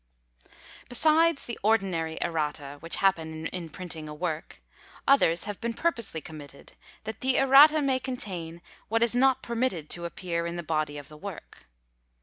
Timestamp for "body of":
10.63-11.07